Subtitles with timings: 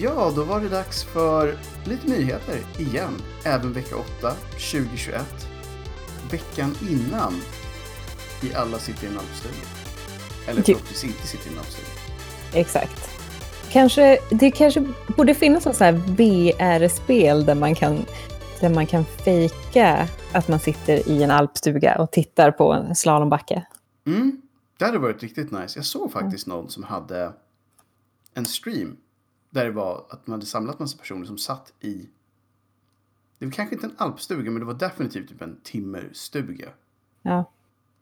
[0.00, 3.22] Ja, då var det dags för lite nyheter igen.
[3.44, 5.22] Även vecka 8, 2021.
[6.30, 7.32] Veckan innan
[8.42, 9.54] vi alla sitter i en alpstuga.
[10.48, 10.76] Eller Typ.
[10.76, 11.88] förhoppningsvis inte sitter i en alpstuga.
[12.52, 13.10] Exakt.
[13.70, 14.86] Kanske, det kanske
[15.16, 18.04] borde finnas något här VR-spel där man kan
[18.60, 23.66] där man kan fejka att man sitter i en alpstuga och tittar på en slalombacke.
[24.06, 24.42] Mm,
[24.78, 25.78] det hade varit riktigt nice.
[25.78, 27.32] Jag såg faktiskt någon som hade
[28.34, 28.96] en stream
[29.54, 32.08] där det var att man hade samlat massa personer som satt i
[33.38, 36.68] det var kanske inte en alpstuga men det var definitivt typ en timmerstuga.
[37.22, 37.44] Ja.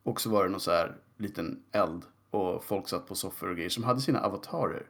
[0.03, 3.55] Och så var det någon så här liten eld och folk satt på soffor och
[3.55, 4.87] grejer som hade sina avatarer.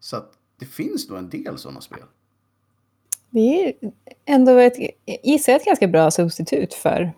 [0.00, 2.04] Så att det finns nog en del sådana spel.
[3.30, 3.92] Det är
[4.24, 4.76] ändå ett,
[5.24, 7.12] gissar ett ganska bra substitut för...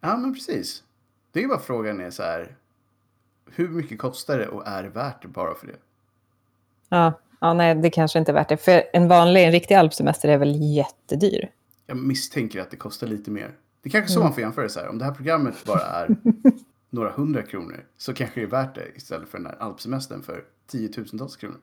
[0.00, 0.84] Ja men precis.
[1.32, 2.56] Det är bara frågan är så här.
[3.46, 5.78] Hur mycket kostar det och är det värt det bara för det?
[6.88, 8.56] Ja, ja, nej, det kanske inte är värt det.
[8.56, 11.50] För en vanlig, en riktig alpsemester är väl jättedyr.
[11.86, 13.54] Jag misstänker att det kostar lite mer.
[13.82, 14.24] Det är kanske så Mm.
[14.26, 14.88] man får jämföra det så här.
[14.88, 16.16] Om det här programmet bara är
[16.90, 20.44] några hundra kronor så kanske det är värt det istället för den här alpsemestern för
[20.66, 21.56] tiotusentals kronor.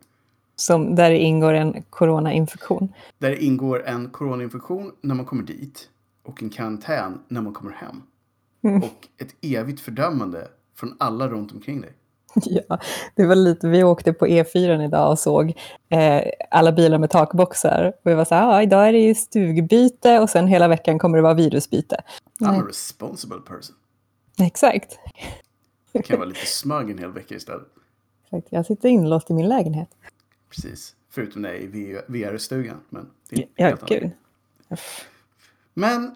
[0.56, 2.94] Som, där det ingår en coronainfektion.
[3.18, 5.90] Där det ingår en coronainfektion när man kommer dit
[6.24, 8.02] och en karantän när man kommer hem.
[8.64, 8.84] Mm.
[8.84, 11.92] Och ett evigt fördömande från alla runt omkring dig.
[12.70, 12.80] Ja,
[13.16, 15.54] det var lite, vi åkte på E4 idag och såg
[15.90, 16.22] eh,
[16.52, 17.94] alla bilar med takboxar.
[18.04, 21.00] Och vi var så här, ja, idag är det ju stugbyte och sen hela veckan
[21.00, 21.96] kommer det vara virusbyte.
[21.96, 22.60] I'm Nej.
[22.60, 23.76] a responsible person.
[24.40, 25.00] Exakt.
[25.92, 27.68] Det kan vara lite smög en hel vecka istället.
[28.26, 28.48] Exakt.
[28.50, 29.90] Jag sitter inlåst i min lägenhet.
[30.50, 30.96] Precis.
[31.10, 32.78] Förutom när jag är i VR-stugan.
[32.90, 34.12] Men det är Ja, helt gud.
[35.74, 36.16] Men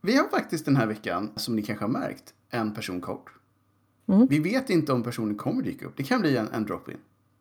[0.00, 3.30] vi har faktiskt den här veckan, som ni kanske har märkt, en person kort.
[4.12, 4.26] Mm.
[4.26, 5.92] Vi vet inte om personen kommer dyka upp.
[5.96, 6.96] Det kan bli en, en drop-in.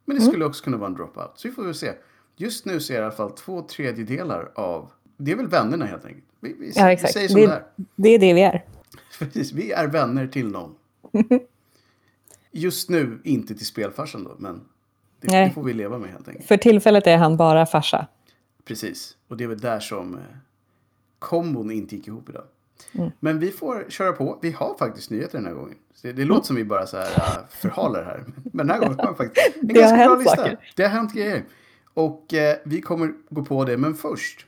[0.06, 0.26] Men Mm.
[0.26, 1.32] det skulle också kunna vara en drop-out.
[1.36, 1.92] Så vi får väl se.
[2.36, 4.92] Just nu det i alla fall två tredjedelar av...
[5.18, 6.26] Det är väl vännerna helt enkelt.
[6.40, 7.14] Vi, vi, Ja, vi exakt.
[7.14, 7.64] säger som Det, det är.
[7.96, 8.66] det är det vi är.
[9.20, 10.76] Precis, vi är vänner till någon.
[12.52, 14.62] Just nu inte till spelfarsan då, men
[15.22, 16.48] det, det får vi leva med helt enkelt.
[16.48, 18.08] För tillfället är han bara farsa.
[18.66, 20.20] Precis, och det är väl där som eh,
[21.20, 22.44] kombon inte gick ihop idag.
[22.92, 23.12] Mm.
[23.20, 24.40] Men vi får köra på.
[24.42, 25.76] Vi har faktiskt nyheter den här gången.
[26.02, 28.24] Det, det låter som vi bara så här, äh, förhalar här.
[28.44, 30.36] Men den här gången har vi faktiskt en ganska bra lista.
[30.36, 30.58] saker.
[30.76, 31.44] Det har hänt grejer.
[31.94, 33.78] Och eh, vi kommer gå på det.
[33.78, 34.46] Men först,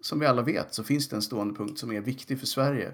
[0.00, 2.92] som vi alla vet, så finns det en stående punkt som är viktig för Sverige.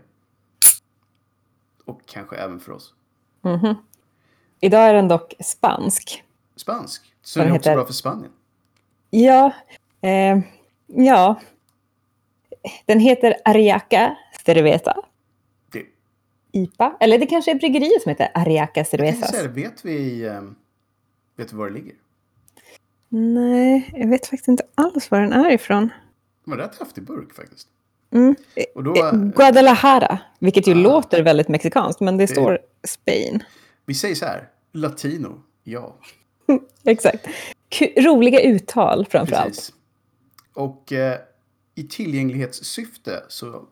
[1.84, 2.94] Och kanske även för oss.
[4.60, 6.24] Idag är den dock spansk.
[6.56, 7.03] Spansk.
[7.22, 8.32] Så Den är också heter- bra för Spanien.
[9.10, 9.53] Ja,
[10.00, 10.38] eh,
[10.86, 11.41] ja.
[12.86, 14.96] Den heter Ariaca Cerveza.
[15.72, 15.82] Det,
[16.52, 16.96] IPA.
[17.00, 19.30] Eller det kanske är bryggeriet som heter Ariaca Cervezas.
[19.30, 20.42] säga det, vet vi, eh,
[21.36, 21.94] vet vi var det ligger?
[23.08, 25.88] Nej, jag vet faktiskt inte alls var den är ifrån.
[26.44, 27.68] Det var en rätt häftig burk faktiskt.
[28.10, 28.34] Mm.
[28.74, 30.74] Och då, Eh, Guadalajara, vilket ju Ah.
[30.74, 33.42] låter väldigt mexikanskt, men det står Spain.
[33.86, 35.96] vi säger så här, latino, ja.
[36.84, 37.26] Exakt.
[37.70, 39.46] Ku- roliga uttal framför allt.
[39.48, 39.72] Precis.
[40.54, 41.18] Och eh,
[41.74, 43.64] i tillgänglighetssyfte så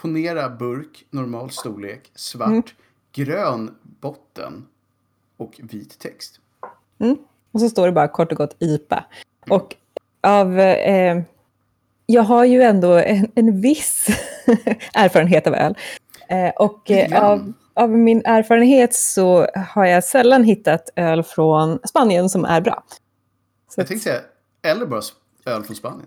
[0.00, 2.62] ponera burk, normal storlek, svart, Mm.
[3.12, 4.66] grön botten
[5.36, 6.40] och vit text.
[7.52, 9.04] Och så står det bara kort och gott IPA.
[9.50, 9.76] Och
[10.20, 10.60] av...
[10.60, 11.22] Eh,
[12.06, 14.06] jag har ju ändå en, en viss
[14.94, 15.74] erfarenhet av öl.
[16.28, 22.28] Eh, och eh, av, av min erfarenhet så har jag sällan hittat öl från Spanien
[22.30, 22.84] som är bra.
[23.68, 24.20] Så Jag tänkte säga,
[24.62, 25.02] eller bara
[25.46, 26.06] öl från Spanien.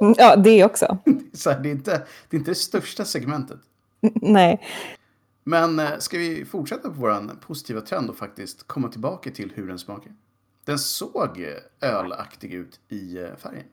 [0.00, 0.98] Mm, Ja, det också.
[1.32, 3.58] Så här, det, är inte, det är inte det största segmentet.
[4.14, 4.60] Nej.
[5.44, 9.68] Men eh, ska vi fortsätta på vår positiva trend och faktiskt komma tillbaka till hur
[9.68, 10.12] den smakar?
[10.64, 11.40] Den såg
[11.80, 13.64] eh, ölaktig ut i eh, färgen.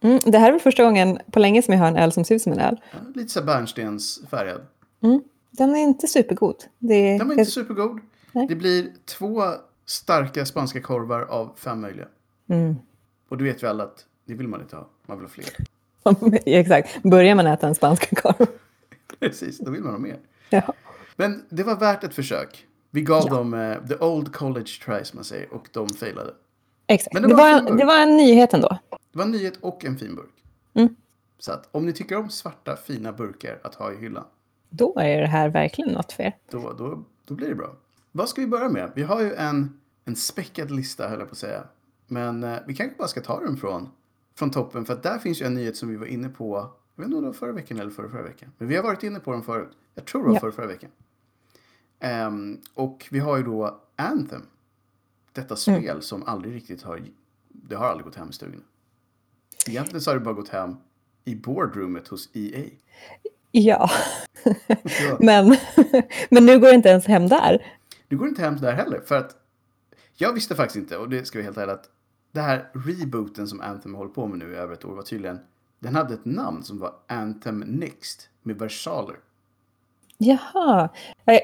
[0.00, 2.24] Mm, det här är väl första gången på länge som jag har en öl som
[2.24, 2.80] ser ut som en öl.
[2.90, 4.60] Ja, lite så bärnstensfärgad.
[5.50, 6.64] Den är inte supergod.
[6.78, 8.00] Det, Den var inte supergod.
[8.32, 8.46] Nej.
[8.46, 9.42] Det blir två
[9.86, 12.06] starka spanska korvar av fem möjliga.
[12.48, 12.76] Mm.
[13.28, 14.88] Och du vet ju alla att det vill man inte ha.
[15.06, 15.50] Man vill ha fler.
[16.46, 17.02] Exakt.
[17.02, 18.46] Börjar man äta en spanska korv.
[19.20, 20.18] Precis, då vill man ha mer.
[20.50, 20.74] Ja.
[21.16, 22.66] Men det var värt ett försök.
[22.90, 26.34] Vi gav dem eh, the old college try som man säger och de failade.
[26.86, 27.14] Exakt.
[27.14, 28.78] Men Det, det var en det var en nyhet ändå.
[29.12, 30.44] Det var en nyhet och en fin burk.
[30.74, 30.96] Mm.
[31.38, 34.24] Så att om ni tycker om svarta fina burkar att ha i hyllan,
[34.70, 36.36] Då är det här verkligen något för er.
[36.50, 37.76] då, då, då blir det bra.
[38.12, 38.92] Vad ska vi börja med?
[38.94, 41.62] Vi har ju en, en späckad lista höll jag på att säga.
[42.06, 43.88] Men eh, vi kanske bara ska ta den från,
[44.34, 46.70] från toppen för att där finns ju en nyhet som vi var inne på.
[46.96, 48.52] Jag vet inte om det var förra veckan eller förra, förra veckan.
[48.58, 49.68] Men vi har varit inne på den förut.
[49.94, 50.40] Jag tror det var Ja.
[50.40, 50.90] förra, förra veckan.
[52.00, 54.42] Ehm, och vi har ju då Anthem.
[55.32, 57.02] Detta spel som aldrig riktigt har,
[57.48, 58.62] det har aldrig gått hem i stugorna.
[59.68, 60.76] Egentligen så har det bara gått hem
[61.24, 62.64] i boardroomet hos EA.
[63.50, 63.90] Ja,
[65.20, 65.56] men,
[66.30, 67.76] men nu går det inte ens hem där.
[68.08, 69.00] det går inte hem där heller.
[69.00, 69.36] För att
[70.14, 71.90] jag visste faktiskt inte, och det ska vi helt ärligt att
[72.32, 75.38] det här rebooten som Anthem håller på med nu i över ett år var tydligen,
[75.78, 79.16] den hade ett namn som var Anthem Next med versaler.
[80.18, 80.88] Jaha,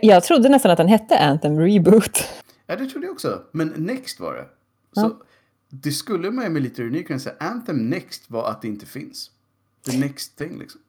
[0.02, 2.18] jag, trodde nästan att den hette Anthem Reboot.
[2.66, 3.42] Ja, det trodde jag också.
[3.52, 4.44] Men Next var det.
[4.92, 5.18] Så Ja.
[5.68, 7.34] det skulle man ju med lite ironi kunna säga.
[7.40, 9.30] Anthem Next var att det inte finns.
[9.90, 10.80] The next thing liksom.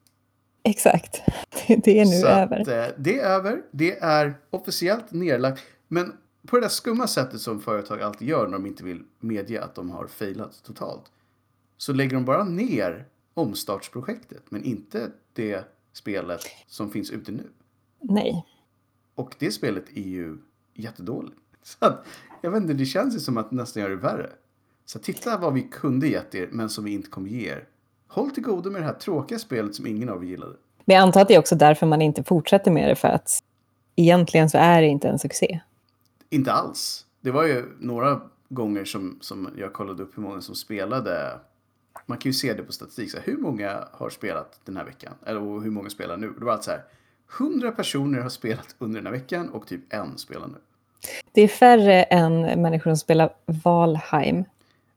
[0.63, 1.21] Exakt,
[1.67, 2.59] det, det är nu Så över.
[2.59, 3.61] Att, eh, det är över.
[3.71, 5.61] Det är officiellt nedlagt.
[5.87, 6.13] Men
[6.47, 9.75] på det där skumma sättet som företag alltid gör när de inte vill medge att
[9.75, 11.11] de har failat totalt.
[11.77, 14.43] Så lägger de bara ner omstartsprojektet.
[14.49, 17.47] Men inte det spelet som finns ute nu.
[18.01, 18.45] Nej.
[19.15, 20.37] Och det spelet är ju
[20.73, 21.39] jättedåligt.
[21.63, 22.05] Så att,
[22.41, 24.29] jag vet inte, det känns ju som att nästan gör det värre.
[24.85, 27.67] Så titta vad vi kunde gett er, men som vi inte kommer ge er.
[28.07, 30.55] Håll till godo med det här tråkiga spelet som ingen av er gillade.
[30.85, 33.43] Men jag antar att det är också därför man inte fortsätter med det, för att
[33.95, 35.61] egentligen så är det inte en succé.
[36.29, 37.05] Inte alls.
[37.21, 41.39] Det var ju några gånger som, som jag kollade upp hur många som spelade.
[42.05, 43.11] Man kan ju se det på statistik.
[43.11, 45.13] Så här, hur många har spelat den här veckan?
[45.25, 46.33] Eller och hur många spelar nu?
[46.39, 46.83] Det var alltså så här.
[47.39, 50.55] 100 personer har spelat under den här veckan och typ en spelar nu.
[51.31, 54.43] Det är färre än människor som spelar Valheim.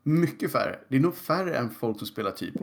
[0.03, 0.79] Mycket färre.
[0.89, 2.55] Det är nog färre än folk som spelar typ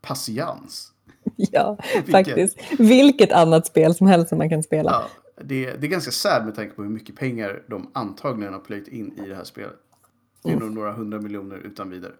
[0.00, 0.90] patiens.
[1.36, 2.58] Ja, Vilket- faktiskt.
[2.78, 4.90] Vilket annat spel som helst som man kan spela.
[4.90, 5.04] Ja,
[5.36, 8.88] det, det är ganska sad med tanke på hur mycket pengar de antagligen har plöjt
[8.88, 9.76] in i det här spelet.
[10.42, 12.12] Det är nog några hundra miljoner utan vidare.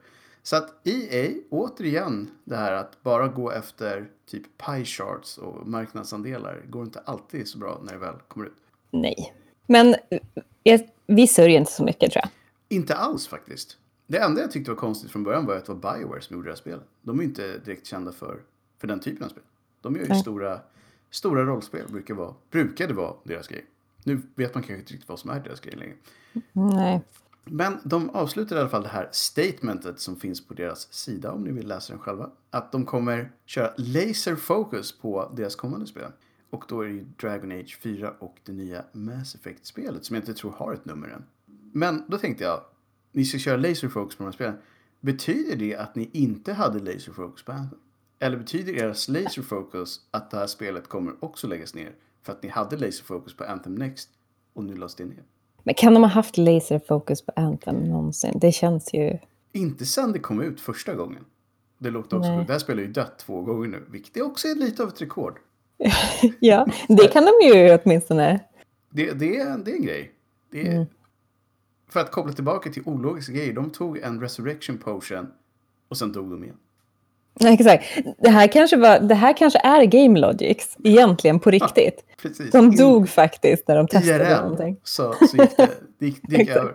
[0.42, 6.62] Så att EA, återigen, det här att bara gå efter typ pie charts och marknadsandelar
[6.68, 8.52] går inte alltid så bra när det väl kommer ut.
[8.90, 9.34] Nej.
[9.66, 9.94] Men
[10.62, 12.28] jag, vi sörjer inte så mycket, tror jag.
[12.68, 13.78] Inte alls faktiskt.
[14.06, 16.48] Det enda jag tyckte var konstigt från början var att det var Bioware som gjorde
[16.48, 16.84] det här spelet.
[17.02, 18.40] De är ju inte direkt kända för,
[18.78, 19.42] för den typen av spel.
[19.80, 20.20] De gör ju Nej.
[20.20, 20.60] stora,
[21.14, 23.66] stora rollspel, brukar vara, brukade vara deras grej.
[24.04, 25.94] Nu vet man kanske inte riktigt vad som är deras grej längre.
[26.52, 27.02] Nej.
[27.44, 31.44] Men de avslutar i alla fall det här statementet som finns på deras sida om
[31.44, 32.30] ni vill läsa den själva.
[32.50, 36.10] Att de kommer köra laser focus på deras kommande spel.
[36.50, 40.22] Och då är det ju Dragon Age 4 och det nya Mass Effect-spelet som jag
[40.22, 41.24] inte tror har ett nummer än.
[41.72, 42.60] Men då tänkte jag,
[43.12, 44.56] ni ska köra laser focus på de här spelen.
[45.00, 47.78] Betyder det att ni inte hade laser focus på Anthem?
[48.18, 52.42] Eller betyder deras laser focus att det här spelet kommer också läggas ner för att
[52.42, 54.08] ni hade laser focus på Anthem Next
[54.52, 55.22] och nu lades det ner?
[55.64, 58.38] Men kan de ha haft laserfokus på Anthem någonsin?
[58.40, 59.18] Det känns ju...
[59.52, 61.24] Inte sen det kom ut första gången.
[61.78, 62.44] Det låter också Nej.
[62.46, 64.88] Det här spelet är ju dött två gånger nu, vilket är också är lite av
[64.88, 65.38] ett rekord.
[66.40, 68.40] Ja, det kan de ju åtminstone.
[68.90, 70.12] Det, det, är, det är en grej.
[70.52, 70.86] Är, Mm.
[71.88, 75.26] För att koppla tillbaka till ologiska grejer, de tog en resurrection potion
[75.88, 76.56] och sen dog de igen.
[77.44, 77.84] Exakt.
[78.18, 82.04] Det här, kanske var, det här kanske är Game Logics, egentligen på riktigt.
[82.22, 82.50] Precis.
[82.50, 84.40] De In- dog faktiskt när de testade IRL.
[84.42, 84.80] någonting.
[84.84, 86.74] Så, så gick det, det gick, det gick över.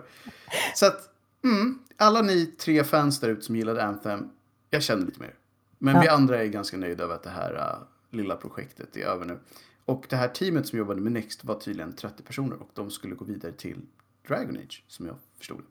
[0.74, 1.00] Så att,
[1.44, 4.28] mm, alla ni tre fans där ute som gillade Anthem,
[4.70, 5.34] jag känner lite mer.
[5.78, 6.00] Men Ja.
[6.00, 9.38] vi andra är ganska nöjda över att det här uh, lilla projektet är över nu.
[9.84, 13.14] Och det här teamet som jobbade med Next var tydligen 30 personer och de skulle
[13.14, 13.80] gå vidare till
[14.28, 15.62] Dragon Age, som jag förstod.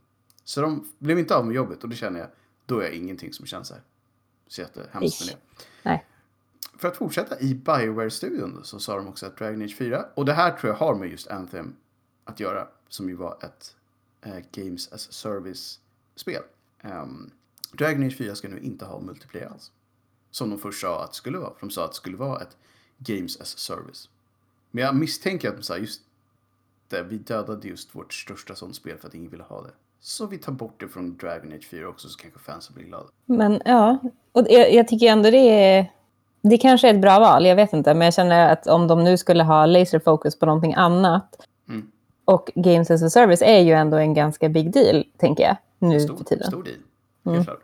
[0.44, 2.28] Så de blev inte av med jobbet och det känner jag,
[2.66, 3.82] då är jag ingenting som känns här.
[4.50, 5.64] Så jättehemskt med det.
[5.84, 6.06] Nej.
[6.78, 10.34] För att fortsätta i Bioware-studion så sa de också att Dragon Age 4, och det
[10.34, 11.76] här tror jag har med just Anthem
[12.26, 13.76] att göra, som ju var ett
[14.22, 16.44] eh, Games as Service-spel.
[16.84, 17.32] Um,
[17.72, 19.72] Dragon Age 4 ska nu inte ha multiplayer alls.
[20.32, 21.54] Som de först sa att det skulle vara.
[21.54, 22.58] För de sa att det skulle vara ett
[22.98, 24.10] Games as Service.
[24.72, 26.02] Men jag misstänker att de sa just
[26.88, 29.72] det, vi dödade just vårt största sånt spel för att ingen ville ha det.
[30.00, 33.10] Så vi tar bort det från Dragon Age 4 också så kanske fansen blir glada.
[33.26, 34.00] Men ja,
[34.40, 35.92] och jag, jag tycker ändå det är...
[36.42, 37.94] Det kanske är ett bra val, jag vet inte.
[37.94, 41.48] Men jag känner att om de nu skulle ha laserfokus på någonting annat.
[41.70, 41.92] Mm.
[42.26, 46.00] Och Games as a Service är ju ändå en ganska big deal, tänker jag, nu
[46.00, 46.48] för Stor, tiden.
[46.48, 46.78] stor deal.
[47.26, 47.44] Mm.
[47.46, 47.60] Klart.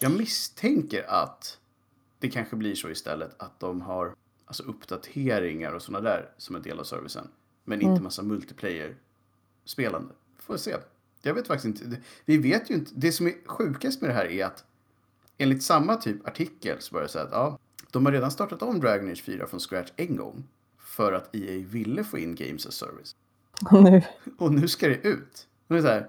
[0.00, 1.58] Jag misstänker att
[2.18, 4.12] det kanske blir så istället att de har
[4.46, 7.28] alltså uppdateringar och sådana där som en del av servicen.
[7.64, 7.90] Men Mm.
[7.90, 10.14] inte massa multiplayer-spelande.
[10.38, 10.76] Får se.
[11.22, 11.96] Jag vet faktiskt inte.
[12.24, 12.90] Vi vet ju inte.
[12.94, 14.64] Det som är sjukast med det här är att
[15.38, 17.58] enligt samma typ artikel så var det så att ja,
[17.92, 20.44] de har redan startat om Dragon Age 4 från scratch en gång.
[20.78, 23.16] För att EA ville få in Games as Service.
[23.70, 24.02] Och nu,
[24.38, 25.46] Och nu ska det ut.
[25.68, 26.08] Och det är så här,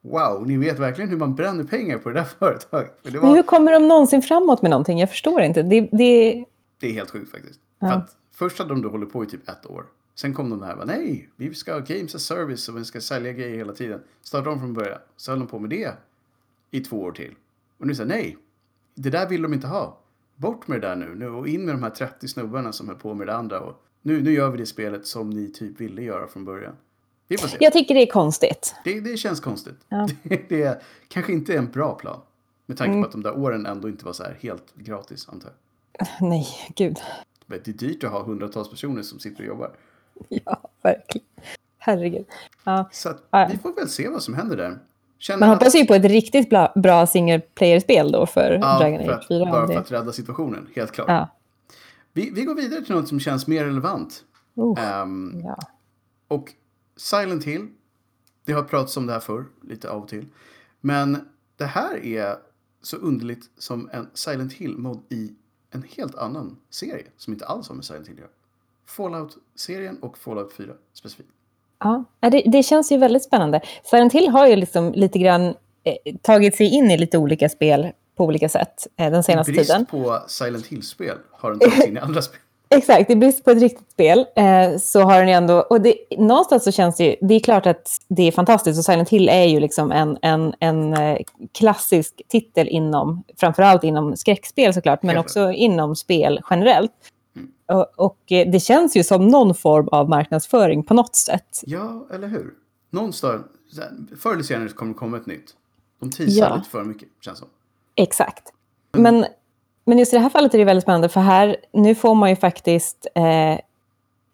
[0.00, 2.98] wow, ni vet verkligen hur man bränner pengar på det där företaget.
[3.02, 4.98] För det, men hur var, kommer de någonsin framåt med någonting?
[4.98, 5.62] Jag förstår inte.
[5.62, 6.44] Det, det,
[6.80, 7.60] det är helt sjukt faktiskt.
[7.78, 7.88] Ja.
[7.88, 9.84] För att först hade de då hållit på i typ ett år.
[10.14, 13.00] Sen kom de här, bara, nej, vi ska ha games as service och vi ska
[13.00, 14.00] sälja grejer hela tiden.
[14.22, 15.92] Startade de från början, så höll de på med det
[16.70, 17.34] i två år till.
[17.78, 18.36] Och nu säger nej,
[18.94, 19.98] det där vill de inte ha.
[20.36, 22.96] Bort med det där nu, nu och in med de här 30 snubbarna som höll
[22.96, 23.60] på med det andra.
[23.60, 26.76] Och nu, nu gör vi det spelet som ni typ ville göra från början.
[27.28, 27.56] Vi får se.
[27.60, 28.74] Jag tycker det är konstigt.
[28.84, 29.78] Det, det känns konstigt.
[29.88, 30.08] Ja.
[30.22, 32.20] Det, det är kanske inte en bra plan.
[32.66, 35.48] Med tanke på att de där åren ändå inte var så här helt gratis, antar
[35.48, 36.06] jag.
[36.20, 36.46] Nej,
[36.76, 36.98] gud.
[37.46, 39.76] Det är dyrt att ha hundratals personer som sitter och jobbar.
[40.28, 41.26] Ja, verkligen.
[41.78, 42.26] Herregud.
[42.64, 42.88] Ja.
[42.92, 44.78] Så att vi får väl se vad som händer där.
[45.22, 48.78] Känner Man att- hoppas ju på ett riktigt bra, bra single player-spel då för ja,
[48.78, 49.44] Dragon Age att, 4.
[49.44, 51.08] Bara för att rädda situationen, helt klart.
[51.08, 51.28] Ja.
[52.12, 54.24] Vi, vi går vidare till något som känns mer relevant.
[54.54, 55.58] Oh, Ehm, ja.
[56.28, 56.52] Och
[56.96, 57.68] Silent Hill,
[58.44, 60.26] det har pratats om det här förr, lite av och till.
[60.80, 62.36] Men det här är
[62.82, 65.32] så underligt som en Silent Hill-mod i
[65.70, 68.30] en helt annan serie som inte alls har med Silent Hill att göra.
[68.86, 71.28] Fallout-serien och Fallout 4 specifikt.
[71.82, 73.60] Ja, det, det känns ju väldigt spännande.
[73.84, 75.46] Silent Hill har ju liksom lite grann
[75.84, 79.70] eh, tagit sig in i lite olika spel på olika sätt eh, den senaste brist
[79.70, 79.86] tiden.
[79.86, 82.38] på Silent Hill-spel har den tagit sig in i andra spel.
[82.74, 85.60] Exakt, i brist på ett riktigt spel eh, så har den ju ändå...
[85.60, 87.16] Och det, någonstans så känns det ju...
[87.20, 90.54] Det är klart att det är fantastiskt och Silent Hill är ju liksom en, en,
[90.60, 91.18] en eh,
[91.58, 96.92] klassisk titel inom, framförallt inom skräckspel såklart, men också inom spel generellt.
[97.66, 97.84] Mm.
[97.96, 101.60] Och, eh, det känns ju som någon form av marknadsföring på något sätt.
[101.66, 102.54] Ja, eller hur?
[102.90, 103.42] Någonstans,
[104.20, 105.56] förr eller senare kommer det komma ett nytt.
[106.00, 106.56] De teasar Ja.
[106.56, 107.48] lite för mycket, känns som.
[107.94, 108.52] Exakt.
[108.96, 109.24] Men,
[109.84, 112.30] men just i det här fallet är det väldigt spännande, för här, nu får man
[112.30, 113.06] ju faktiskt...
[113.14, 113.58] Eh,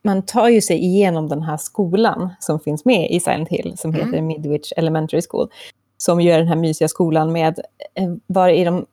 [0.03, 3.91] man tar ju sig igenom den här skolan som finns med i Silent Hill, som
[3.95, 4.07] Mm.
[4.07, 5.49] heter Midwich Elementary School.
[5.97, 7.59] Som gör den här mysiga skolan med,
[7.95, 8.87] eh, var i de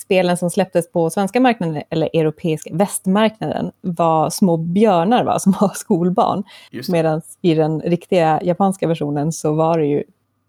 [0.00, 5.72] spelen som släpptes på svenska marknaden, eller europeiska västmarknaden, var små björnar va, som var
[5.74, 6.42] skolbarn.
[6.88, 10.02] Medan i den riktiga japanska versionen så var det ju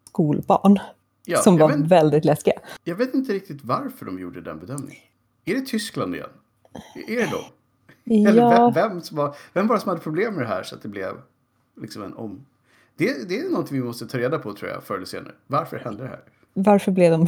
[0.07, 0.79] skolbarn
[1.25, 2.53] Ja, som var vet, väldigt läskiga.
[2.83, 5.01] jag vet inte riktigt varför de gjorde den bedömningen.
[5.45, 6.29] Är det Tyskland igen?
[7.07, 7.45] Är det då?
[8.29, 8.71] Eller Ja.
[8.75, 10.81] vem, vem, som var, vem var det som hade problem med det här så att
[10.81, 11.13] det blev
[11.81, 12.45] liksom en om...
[12.97, 15.33] Det, det är något vi måste ta reda på tror jag förr eller senare.
[15.47, 16.19] Varför hände det här?
[16.53, 17.21] Varför blev de...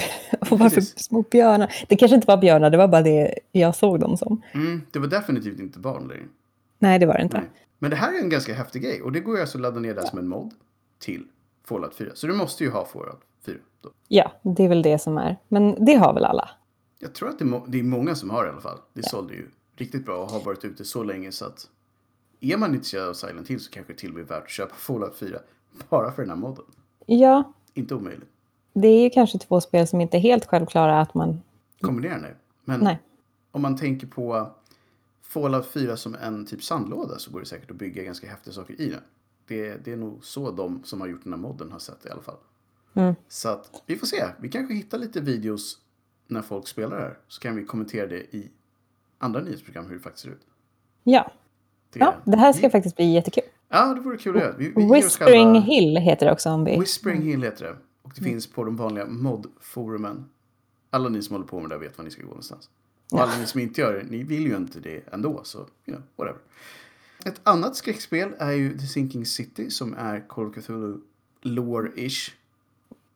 [0.52, 1.04] Och varför Precis.
[1.04, 1.74] små björnar?
[1.90, 4.42] Det kanske inte var björnar, det var bara det jag såg dem som.
[4.54, 6.24] Mm, det var definitivt inte barn längre.
[6.80, 7.38] Nej, det var det inte.
[7.38, 7.50] Nej.
[7.80, 9.80] Men det här är en ganska häftig grej och det går ju alltså att ladda
[9.80, 10.54] ner där som en mod
[11.00, 11.24] till
[11.64, 12.10] Fallout 4.
[12.14, 13.56] Så du måste ju ha Fallout 4.
[13.82, 13.90] Då.
[14.08, 15.38] Ja, det är väl det som är.
[15.48, 16.50] Men det har väl alla?
[17.00, 18.78] Jag tror att det är, må- det är många som har det i alla fall.
[18.94, 21.68] Det sålde ju riktigt bra och har varit ute så länge så att
[22.40, 24.50] är man intresserad av Silent Hill så kanske det till och med är värt att
[24.50, 25.40] köpa Fallout 4
[25.90, 26.66] bara för den här modden.
[27.06, 28.30] Ja, Inte omöjligt.
[28.76, 31.42] Det är ju kanske två spel som inte är helt självklara att man...
[31.82, 32.36] Kombinera det.
[32.66, 33.00] Men Nej.
[33.52, 34.52] om man tänker på
[35.22, 38.82] Fallout 4 som en typ sandlåda så går det säkert att bygga ganska häftiga saker
[38.82, 39.02] i den.
[39.48, 42.10] Det, det är nog så de som har gjort den här modden har sett det
[42.10, 42.38] i alla fall.
[42.94, 43.16] Mm.
[43.28, 44.26] Så att vi får se.
[44.40, 45.78] Vi kanske hittar lite videos
[46.28, 47.18] när folk spelar här.
[47.28, 48.50] Så kan vi kommentera det i
[49.18, 50.46] andra nyhetsprogram hur det faktiskt ser ut.
[51.04, 51.32] Ja,
[51.94, 53.44] Det, ja det här ska faktiskt bli jättekul.
[53.70, 54.56] Ja, det vore kul att göra.
[54.58, 56.80] Vi, vi Whispering själva- Hill heter det också om vi...
[56.80, 57.76] Whispering Hill heter det.
[58.06, 58.14] Och Mm.
[58.16, 60.26] det finns på de vanliga mod-forumen.
[60.90, 62.70] Alla ni som håller på med det vet var ni ska gå någonstans.
[63.12, 65.40] Och alla ni som inte gör det, ni vill ju inte det ändå.
[65.44, 66.42] Så, you know, whatever.
[67.26, 70.98] Ett annat skräckspel är ju The Sinking City som är Call of Cthulhu
[71.42, 72.32] lore-ish.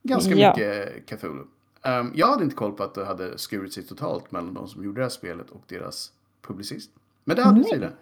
[0.03, 0.49] Ganska Ja.
[0.57, 1.43] mycket Cthulhu.
[1.81, 4.83] Ehm, jag hade inte koll på att det hade skurit sig totalt mellan de som
[4.83, 6.91] gjorde det här spelet och deras publicist.
[7.23, 7.69] Men det hade Nej.
[7.71, 7.93] tydligen.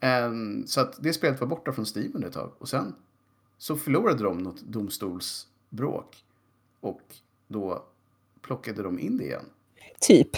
[0.00, 2.52] Ehm, så att det spelet var borta från Steam under ett tag.
[2.58, 2.94] Och sen
[3.58, 6.24] så förlorade de något domstolsbråk.
[6.80, 7.00] Och
[7.48, 7.84] då
[8.42, 9.44] plockade de in det igen.
[10.00, 10.28] Typ.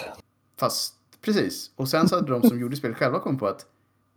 [0.59, 1.71] Fast precis.
[1.75, 3.65] Och sen så hade de som gjorde spelet själva kommit på att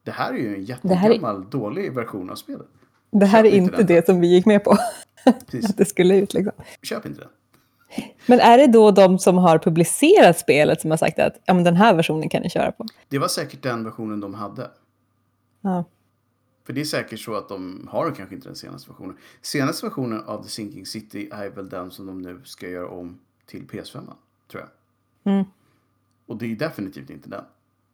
[0.02, 2.66] det här är ju en här är- jättegammal dålig version av spelet.
[3.10, 4.76] Det här är Köp inte inte det som vi gick med på.
[5.46, 5.70] Precis.
[5.70, 6.52] Att det skulle ut liksom.
[6.82, 7.30] Köp inte den.
[8.26, 11.64] Men är det då de som har publicerat spelet som har sagt att ja, men
[11.64, 12.84] den här versionen kan ni köra på?
[13.08, 14.70] Det var säkert den versionen de hade.
[15.60, 15.84] Ja.
[16.66, 19.16] För det är säkert så att de har kanske inte den senaste versionen.
[19.42, 23.18] Senaste versionen av The Sinking City är väl den som de nu ska göra om
[23.46, 24.12] till PS5,
[24.50, 24.68] tror jag.
[25.32, 25.44] Mm.
[26.26, 27.44] Och det är definitivt inte den.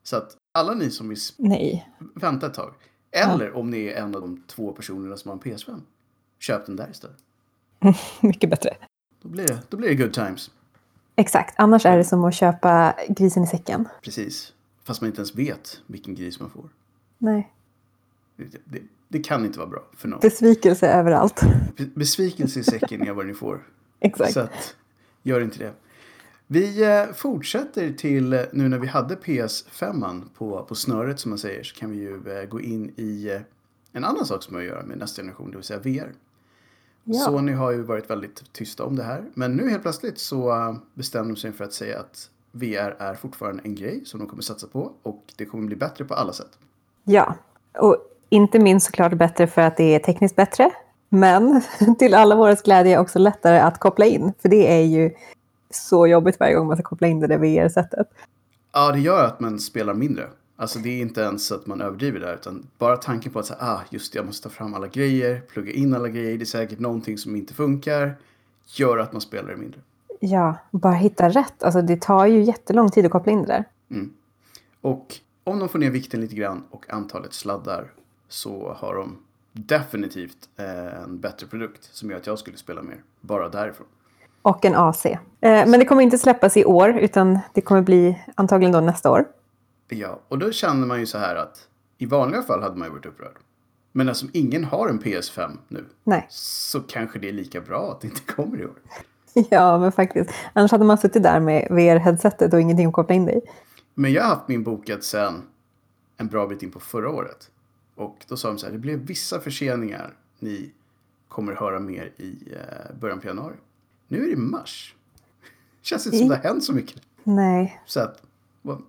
[0.03, 1.89] Så att alla ni som vill Nej.
[2.15, 2.75] vänta ett tag.
[3.11, 5.81] Eller om ni är en av de två personerna som har en PS5.
[6.39, 7.19] Köp den där istället.
[8.21, 8.77] Mycket bättre.
[9.23, 10.51] Då blir det, då blir det good times.
[11.17, 11.55] Exakt.
[11.59, 13.89] Annars är det som att köpa grisen i säcken.
[14.03, 14.53] Precis.
[14.85, 16.69] Fast man inte ens vet vilken gris man får.
[17.19, 17.53] Nej.
[18.65, 20.21] Det, det, kan inte vara bra för någon.
[20.21, 21.41] Besvikelse överallt.
[21.77, 23.67] Be- Besvikelse i säcken är vad ni får.
[24.01, 24.33] Exakt.
[24.33, 24.77] Så att,
[25.23, 25.73] gör inte det.
[26.47, 31.39] Vi eh, fortsätter till, eh, nu när vi hade PS5 på, på snöret som man
[31.39, 33.41] säger, så kan vi ju eh, gå in i
[33.93, 36.13] en annan sak som har att göra med nästa generation, det vill säga VR.
[37.05, 37.21] Ja.
[37.21, 41.35] Sony har ju varit väldigt tysta om det här, men nu helt plötsligt så bestämde
[41.35, 44.67] de sig för att säga att VR är fortfarande en grej som de kommer satsa
[44.67, 46.59] på och det kommer bli bättre på alla sätt.
[47.05, 47.37] Ja,
[47.79, 47.97] och
[48.33, 50.71] inte minst såklart bättre för att det är tekniskt bättre.
[51.09, 51.63] Men
[51.99, 54.33] till alla våras glädje också lättare att koppla in.
[54.43, 55.11] För det är ju
[55.71, 58.09] så jobbigt varje gång man ska koppla in det där VR-sättet.
[58.73, 60.27] Ja, det gör att man spelar mindre.
[60.57, 63.59] Alltså det är inte ens att man överdriver där, utan bara tanken på att säga,
[63.61, 66.47] ah, just det, jag måste ta fram alla grejer, plugga in alla grejer, det är
[66.47, 68.17] säkert någonting som inte funkar,
[68.67, 69.81] gör att man spelar det mindre.
[70.21, 71.63] Ja, bara hitta rätt.
[71.63, 73.65] Alltså det tar ju jättelång tid att koppla in det där.
[73.91, 74.13] Mm.
[74.81, 77.93] Och om de får ner vikten lite grann och antalet sladdar
[78.33, 79.19] så har de
[79.53, 83.87] definitivt eh, en bättre produkt som gör att jag skulle spela mer, bara därifrån.
[84.43, 85.07] Och en AC.
[85.07, 89.11] Eh, men det kommer inte släppas i år, utan det kommer bli antagligen då nästa
[89.11, 89.25] år.
[89.89, 92.93] Ja, och då känner man ju så här att i vanliga fall hade man ju
[92.93, 93.37] varit upprörd.
[93.93, 96.27] Men eftersom ingen har en PS5 nu Nej.
[96.29, 98.75] så kanske det är lika bra att det inte kommer i år.
[99.51, 100.31] Ja, men faktiskt.
[100.53, 103.41] Annars hade man suttit där med VR-headsetet och ingenting att koppla in dig.
[103.95, 105.43] Men jag har haft min bokad sen
[106.17, 107.51] en bra bit in på förra året.
[107.95, 110.15] Och då sa de så här, det blev vissa förseningar.
[110.39, 110.71] Ni
[111.29, 113.55] kommer höra mer i eh, början på januari.
[114.09, 114.95] Nu är det mars.
[115.83, 117.03] Känns inte som det har hänt så mycket.
[117.25, 117.81] Nej.
[117.87, 118.23] Så att,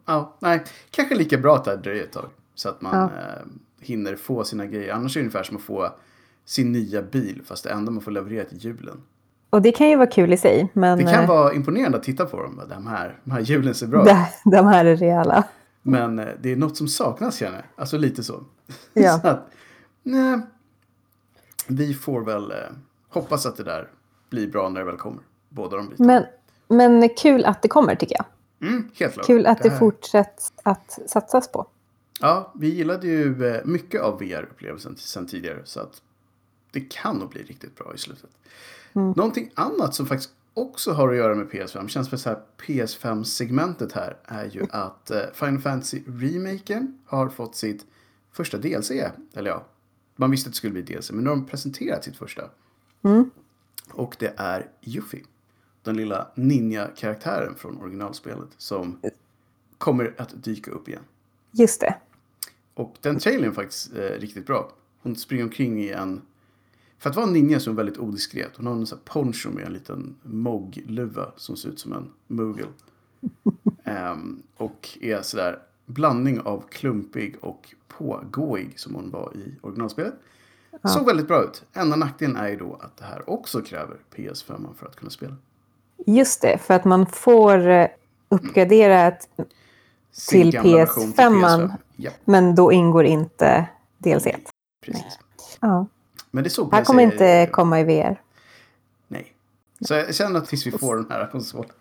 [0.05, 2.29] ja, nej, kanske lika bra att det dröjer ett tag.
[2.55, 3.03] Så att man Ja.
[3.21, 3.45] eh,
[3.79, 4.93] hinner få sina grejer.
[4.93, 5.89] Annars är det ungefär som att få
[6.45, 9.01] sin nya bil fast det enda man får leverera till julen.
[9.49, 12.03] Och det kan ju vara kul i sig, men Det kan eh, vara imponerande att
[12.03, 12.61] titta på dem.
[12.69, 14.07] De här, de här hjulen ser bra ut.
[14.43, 15.43] de, de här är rejäla.
[15.83, 17.65] Men eh, det är något som saknas känner.
[17.75, 18.43] Alltså lite så.
[18.93, 19.19] Ja.
[19.21, 19.49] så att,
[20.03, 20.39] nej,
[21.67, 22.57] vi får väl eh,
[23.09, 23.89] hoppas att det där
[24.29, 25.23] blir bra när det väl kommer.
[25.49, 26.25] Båda de bitarna.
[26.67, 28.25] Men, men kul att det kommer, tycker jag.
[28.69, 29.25] Mm, helt klart.
[29.25, 31.67] Kul att det här- fortsätts att satsas på.
[32.19, 35.61] Ja, vi gillade ju eh, mycket av VR-upplevelsen sen tidigare.
[35.65, 36.01] Så att
[36.71, 38.29] det kan nog bli riktigt bra i slutet.
[38.93, 39.11] Mm.
[39.11, 43.91] Någonting annat som faktiskt också har att göra med PS5, känns för så här PS5-segmentet
[43.91, 47.85] här, är ju att eh, Final Fantasy Remaken har fått sitt
[48.31, 48.91] första DLC.
[49.33, 49.65] Eller ja,
[50.15, 52.49] man visste att det skulle bli DLC, men nu har de presenterat sitt första.
[53.03, 53.29] Mm.
[53.91, 55.23] Och det är Yuffie.
[55.83, 58.99] Den lilla ninja-karaktären från originalspelet som
[59.77, 61.03] kommer att dyka upp igen.
[61.51, 61.95] Just det.
[62.73, 64.71] Och den trailern är faktiskt eh, riktigt bra.
[65.01, 66.21] Hon springer omkring i en...
[66.99, 68.51] För att vara en ninja så är hon väldigt odiskret.
[68.57, 72.11] Hon har en sån här poncho med en liten mogluva som ser ut som en
[72.27, 72.65] moogle.
[73.83, 80.13] Ehm, och är sådär blandning av klumpig och pågåig som hon var i originalspelet.
[80.83, 81.63] Såg väldigt bra ut.
[81.73, 85.35] Enda nackdelen är ju då att det här också kräver PS5 för att kunna spela.
[86.05, 87.87] Just det, för att man får eh,
[88.29, 89.13] uppgradera
[90.11, 91.71] Sin Till gamla version till PS5.
[91.95, 94.27] Ja, men då ingår inte DLC.
[94.85, 95.19] precis.
[95.59, 95.87] Ja.
[96.35, 98.21] Men det såg Här PS- kommer inte komma i VR.
[99.07, 99.35] Nej.
[99.81, 101.71] Så jag känner att tills vi får den här konsolen.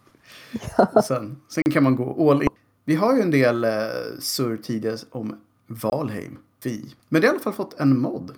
[0.94, 2.48] Och Sen, sen kan man gå all in.
[2.84, 3.70] Vi har ju en del eh,
[4.18, 6.38] surr tidigare om Valheim.
[6.62, 6.94] Vi.
[7.08, 8.34] Men det har i alla fall fått en mod.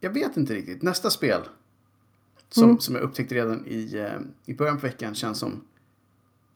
[0.00, 0.82] Jag vet inte riktigt.
[0.82, 1.40] Nästa spel.
[2.48, 2.78] Som, Mm.
[2.78, 4.20] som jag upptäckte redan i, eh,
[4.52, 5.64] i början på veckan känns som.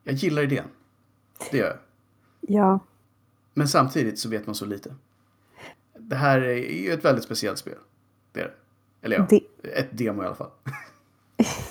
[0.05, 0.65] Jag gillar idén.
[1.51, 1.79] Det gör jag.
[2.41, 2.79] Ja.
[3.55, 4.95] Men samtidigt så vet man så lite.
[5.99, 7.79] Det här är ju ett väldigt speciellt spel.
[8.33, 8.55] Det är det.
[9.03, 10.51] Eller ja, Det- ett demo i alla fall.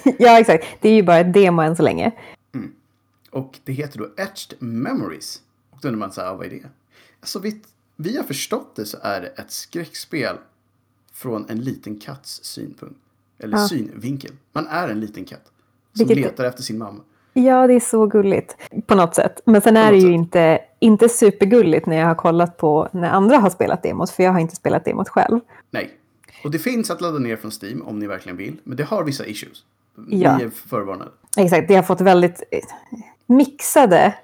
[0.19, 0.65] ja, exakt.
[0.81, 2.11] Det är ju bara ett demo än så länge.
[3.31, 5.41] Och det heter då Etched Memories.
[5.71, 6.61] Och då undrar man så här, vad är det?
[7.23, 10.35] Så vitt vi har förstått det så är det ett skräckspel
[11.13, 12.95] från en liten katts synpunkt.
[13.39, 13.67] Eller Ja.
[13.67, 14.31] synvinkel.
[14.53, 15.51] Man är en liten katt.
[15.93, 16.99] Som Vilket- letar efter sin mamma.
[17.33, 19.41] Ja, det är så gulligt på något sätt.
[19.45, 20.11] Men sen är det ju sätt.
[20.13, 24.31] inte, inte supergulligt när jag har kollat på när andra har spelat demot, för jag
[24.31, 25.39] har inte spelat demot själv.
[25.71, 25.97] Nej.
[26.43, 28.57] Och det finns att ladda ner från Steam om ni verkligen vill.
[28.63, 29.63] Men det har vissa issues.
[30.07, 30.37] Ja.
[30.37, 31.11] Ni är förvarnade.
[31.37, 32.59] Exakt, det har fått väldigt eh,
[33.25, 34.15] mixade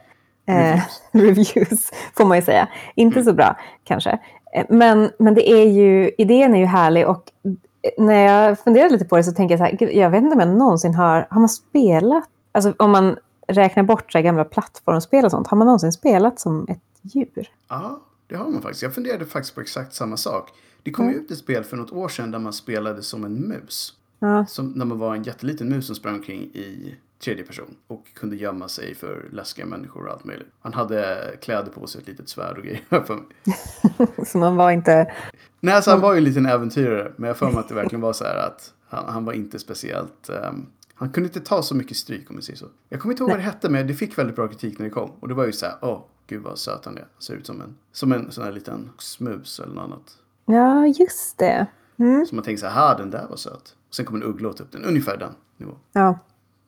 [0.46, 2.68] eh, reviews, får man ju säga.
[2.96, 4.20] Inte så bra, kanske.
[4.56, 7.52] Eh, Men, men det är ju, idén är ju härlig och eh,
[7.98, 10.34] när jag funderar lite på det så tänker jag så här, gud, jag vet inte
[10.34, 15.26] om jag någonsin har, har man spelat, alltså om man räknar bort så gamla plattformsspel
[15.26, 17.50] och sånt, har man någonsin spelat som ett djur?
[17.70, 18.84] Ja, det har man faktiskt.
[18.84, 20.50] Jag funderade faktiskt på exakt samma sak.
[20.88, 23.48] Det kom ju ut ett spel för något år sedan där man spelade som en
[23.48, 23.94] mus.
[24.20, 28.08] Ja, Som när man var en jätteliten mus som sprang omkring i tredje person och
[28.14, 30.48] kunde gömma sig för läskiga människor och allt möjligt.
[30.60, 32.82] Han hade kläder på sig, ett litet svärd och grejer.
[32.90, 34.26] för mig.
[34.28, 35.14] så man var inte,
[35.60, 38.02] Nej, alltså han var ju en liten äventyrare, men jag för mig att det verkligen
[38.02, 40.30] var så här att han, han var inte speciellt...
[40.30, 42.68] ehm, han kunde inte ta så mycket stryk om vi säger så.
[42.90, 44.92] Jag kommer inte ihåg vad det hette, men det fick väldigt bra kritik när det
[44.92, 45.12] kom.
[45.20, 47.02] Och det var ju så här, åh, gud vad söt han är.
[47.02, 50.18] Han ser ut som en, som en sån här liten smus eller något annat.
[50.48, 51.66] Ja just det.
[52.00, 52.26] Mm.
[52.26, 53.76] Så man tänker så här, den där var söt.
[53.96, 55.76] Sen kommer en uggla ta upp den, ungefär den nivån.
[55.94, 56.20] Ja.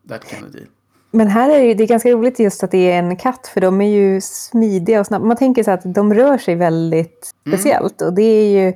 [0.10, 0.66] That kind of deal.
[1.12, 3.62] Men här är det, det är ganska roligt just att det är en katt, för
[3.62, 5.26] de är ju smidiga och snabba.
[5.26, 7.58] Man tänker så att de rör sig väldigt Mm.
[7.58, 8.02] speciellt.
[8.02, 8.74] Och det är ju,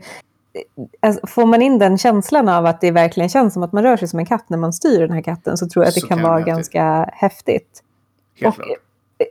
[0.99, 3.97] alltså, får man in den känslan av att det verkligen känns som att man rör
[3.97, 6.01] sig som en katt när man styr den här katten så tror jag att det
[6.01, 7.83] Så kan, kan vara bli ganska häftigt.
[8.35, 8.77] Helt Och- klart.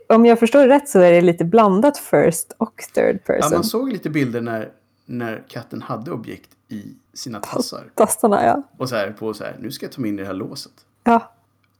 [0.09, 3.51] Om jag förstår det rätt så är det lite blandat first och third Ja, person.
[3.53, 4.69] man såg lite bilder när,
[5.05, 7.83] när katten hade objekt i sina tassar.
[7.95, 8.61] Tassarna, ja.
[8.77, 10.33] Och så här på så här, nu ska jag ta mig in i det här
[10.33, 10.71] låset.
[11.03, 11.31] Ja,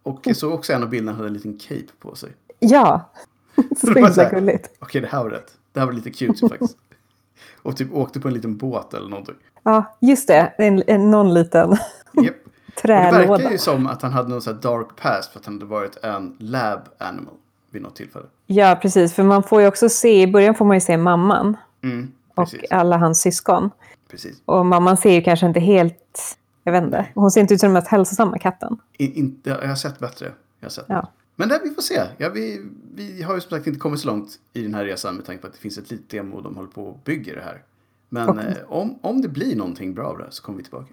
[0.03, 2.29] Och jag såg också en av bilderna hade en liten cape på sig.
[2.59, 3.09] ja.
[3.77, 4.69] så himla gulligt.
[4.79, 5.53] Okej, det här var rätt.
[5.71, 6.77] Det här var lite cute faktiskt.
[7.61, 9.35] Och typ åkte på en liten båt eller någonting.
[9.63, 10.53] Ja, just det.
[10.57, 11.77] En, en, någon liten Japp.
[12.15, 13.27] Och det trälåda.
[13.37, 15.65] verkar ju som att han hade någon sån här dark past för att han hade
[15.65, 17.33] varit en lab animal
[17.69, 18.25] vid något tillfälle.
[18.45, 19.13] Ja, precis.
[19.13, 22.43] För man får ju också se, i början får man ju se mamman Mm, och
[22.51, 22.71] precis.
[22.71, 23.69] alla hans syskon.
[24.11, 24.41] precis.
[24.45, 27.67] Och mamman ser ju kanske inte helt, jag vet inte, hon ser inte ut som
[27.67, 28.77] den mest hälsosamma katten.
[28.97, 30.31] I, inte, jag har sett bättre.
[30.59, 31.09] Jag har sett Ja.
[31.35, 32.01] Men det, vi får se.
[32.17, 32.65] Ja, vi,
[32.95, 35.41] vi har ju som sagt inte kommit så långt i den här resan med tanke
[35.41, 37.61] på att det finns ett litet demo och de håller på och bygger det här.
[38.09, 40.87] Men Och- eh, om, om det blir någonting bra av det så kommer vi tillbaka.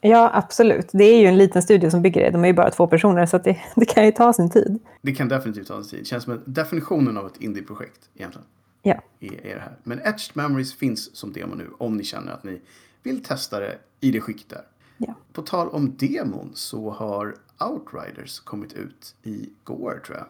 [0.00, 0.88] Ja, absolut.
[0.92, 2.30] Det är ju en liten studio som bygger det.
[2.30, 4.78] De är ju bara två personer, så det, det kan ju ta sin tid.
[5.02, 5.98] Det kan definitivt ta en tid.
[6.00, 8.46] Det känns som en definitionen av ett indie-projekt egentligen.
[8.86, 9.76] Ja, är det här.
[9.82, 12.60] Men Etched Memories finns som demo nu om ni känner att ni
[13.02, 14.64] vill testa det i det skick där.
[14.96, 15.14] ja.
[15.32, 20.26] På tal om demon så har Outriders kommit ut igår tror jag.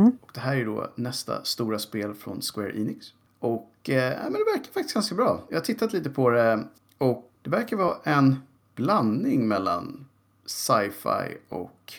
[0.00, 0.18] Mm.
[0.20, 3.14] Och det här är då nästa stora spel från Square Enix.
[3.38, 5.44] Och eh, men det verkar faktiskt ganska bra.
[5.48, 6.64] Jag har tittat lite på det
[6.98, 8.36] och det verkar vara en
[8.74, 10.06] blandning mellan
[10.46, 11.92] sci-fi och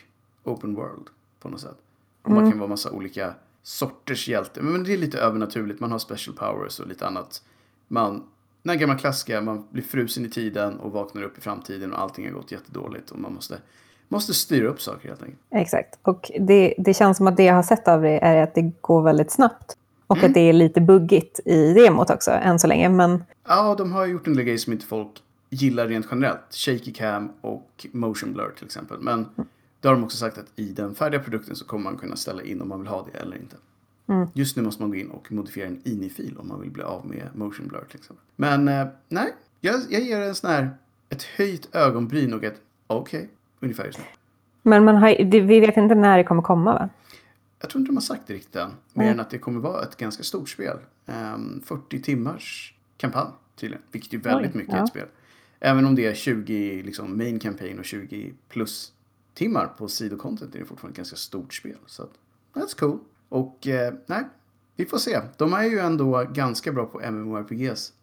[0.43, 1.07] open world
[1.39, 1.77] på något sätt.
[2.21, 3.33] Och man kan vara massa olika
[3.69, 4.61] sorters hjälte.
[4.61, 5.79] Men det är lite övernaturligt.
[5.79, 7.41] Man har special powers och lite annat.
[7.87, 8.23] Man,
[8.63, 12.25] den gamla klassiska, man blir frusen i tiden och vaknar upp i framtiden och allting
[12.25, 13.57] har gått jättedåligt och man måste,
[14.07, 15.39] måste styra upp saker helt enkelt.
[15.51, 15.99] Exakt.
[16.01, 18.71] Och det, det känns som att det jag har sett av det är att det
[18.81, 19.77] går väldigt snabbt.
[20.07, 20.29] Och Mm.
[20.29, 22.89] att det är lite buggigt i demot också, än så länge.
[22.89, 25.09] Men Ja, de har gjort en del grejer som inte folk
[25.49, 26.39] gillar rent generellt.
[26.55, 28.97] Shaky cam och motion blur till exempel.
[29.01, 29.25] Men
[29.85, 32.43] då har de också sagt att i den färdiga produkten så kommer man kunna ställa
[32.43, 33.55] in om man vill ha det eller inte.
[34.07, 34.27] Mm.
[34.33, 37.07] Just nu måste man gå in och modifiera en ini-fil om man vill bli av
[37.07, 38.25] med motion blur till exempel.
[38.35, 40.69] Men eh, nej, jag, jag ger en sån här,
[41.09, 44.05] ett höjt ögonbryn och ett okej, ungefär just nu.
[44.61, 46.89] Men man har, det, vi vet inte när det kommer komma, va?
[47.59, 48.69] Jag tror inte de har sagt det riktigt än.
[48.69, 49.07] Mer Nej.
[49.07, 50.77] än att det kommer vara ett ganska stort spel.
[51.05, 53.83] Ehm, 40 timmars kampanj tydligen.
[53.91, 54.83] Vilket är väldigt Oj, mycket ja.
[54.83, 55.07] ett spel.
[55.59, 58.91] Även om det är 20 liksom, main campaign och 20 plus
[59.35, 61.77] timmar på sidocontent är det fortfarande ett ganska stort spel.
[61.85, 62.11] Så att,
[62.53, 62.99] that's cool.
[63.29, 64.23] Och eh, nej,
[64.75, 65.21] vi får se.
[65.37, 67.93] De är ju ändå ganska bra på MMORPGs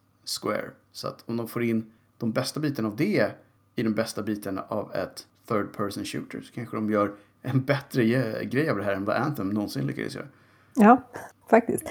[0.41, 0.71] Square.
[0.93, 3.31] Så att om de får in de bästa bitarna av det
[3.75, 8.05] i den bästa biten av ett third person shooter så kanske de gör en bättre
[8.05, 10.27] ge- grej av det här än vad Anthem någonsin lyckades göra.
[10.75, 11.03] Ja,
[11.51, 11.85] faktiskt.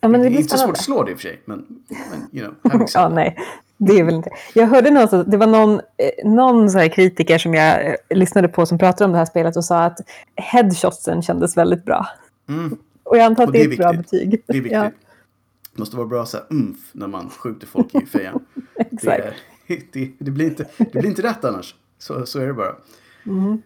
[0.00, 0.78] Ja, men det det är inte så svårt spännande.
[0.78, 3.38] att slå det i och för sig, men, men you know, having Ja, nej.
[3.82, 4.30] Det är väl inte.
[4.54, 8.66] Jag hörde någonstans, det var någon, eh, någon så kritiker som jag eh, lyssnade på
[8.66, 9.98] som pratade om det här spelet och sa att
[10.36, 12.06] headshotsen kändes väldigt bra.
[12.48, 14.30] Mm, Och jag antar att det det är ett bra betyg.
[14.46, 14.72] det är viktigt.
[14.72, 18.44] Ja, Det måste vara bra så här umf när man skjuter folk i fejan.
[18.76, 19.24] exakt.
[19.66, 21.74] Det, det, det, blir inte, det blir inte rätt annars.
[21.98, 22.76] Så, så är det bara.
[23.22, 23.62] Mhm.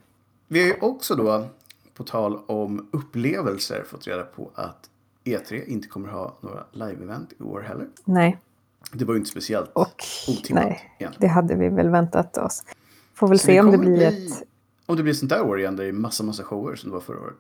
[0.49, 1.47] Vi har ju också då,
[1.95, 4.91] på tal om upplevelser, fått reda på att
[5.25, 7.87] E3 inte kommer ha några live-event i år heller.
[8.05, 8.39] Nej,
[8.95, 9.89] Det var ju inte speciellt och
[10.29, 11.21] otippat nej, egentligen.
[11.21, 12.63] det hade vi väl väntat oss.
[13.15, 14.43] Får väl Så se om det blir bli- ett...
[14.87, 16.95] Om det blir sånt där år igen där det är massa, massa shower som det
[16.95, 17.37] var förra året.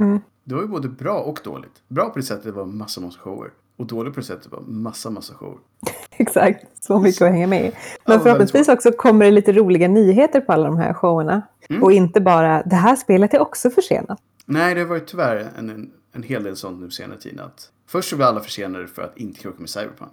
[0.00, 0.20] Mm.
[0.44, 1.82] Det var ju både bra och dåligt.
[1.88, 3.50] Bra på det sättet det var massa, massa shower.
[3.76, 5.58] Och dåligt på det sättet det var massa, massa shower.
[6.10, 7.64] Exakt, så mycket att hänga med i.
[7.64, 11.42] Ja, Men väldigt förhoppningsvis också kommer det lite roliga nyheter på alla de här showerna.
[11.68, 11.82] Mm.
[11.82, 14.18] Och inte bara, det här spelet är också försenat.
[14.46, 17.40] Nej, det har varit tyvärr en, en, en hel del sånt nu senare tid.
[17.40, 20.12] Att först så blir alla försenade för att inte krocka med Cyberpunk.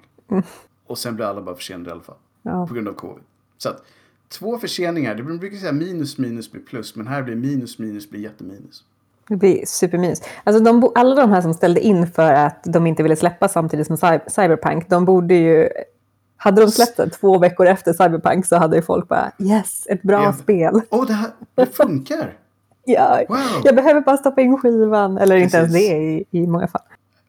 [0.88, 2.16] Och sen blir alla bara försenade i alla fall.
[2.42, 2.68] Ja.
[2.68, 3.24] På grund av covid.
[3.58, 3.84] Så att
[4.30, 6.96] två förseningar, det brukar säga minus minus blir plus.
[6.96, 8.84] Men här blir minus minus blir jätteminus.
[9.30, 10.22] Det blir supermys.
[10.44, 13.88] Alltså de, alla de här som ställde in för att de inte ville släppa samtidigt
[13.88, 15.70] som Cy- Cyberpunk, de borde ju...
[16.40, 20.02] Hade de släppt det två veckor efter Cyberpunk så hade ju folk bara yes, ett
[20.02, 20.34] bra Ja.
[20.34, 20.82] spel.
[20.90, 22.34] Åh, det här det funkar!
[22.90, 23.38] Ja, Wow!
[23.64, 25.18] jag behöver bara stoppa in skivan.
[25.18, 25.90] Eller inte ens Precis.
[25.90, 26.82] det i, i många fall.